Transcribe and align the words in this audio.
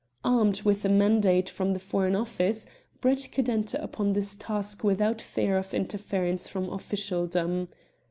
Armed 0.23 0.63
with 0.63 0.83
a 0.83 0.89
mandate 0.89 1.47
from 1.47 1.73
the 1.73 1.79
Foreign 1.79 2.15
Office, 2.15 2.65
Brett 3.01 3.27
could 3.31 3.47
enter 3.47 3.77
upon 3.77 4.15
his 4.15 4.35
task 4.35 4.83
without 4.83 5.21
fear 5.21 5.59
of 5.59 5.75
interference 5.75 6.47
from 6.49 6.69
officialdom. 6.71 7.67